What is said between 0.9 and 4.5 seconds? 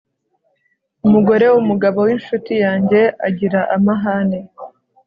Umugore wumugabo winshuti yanjye agira amahane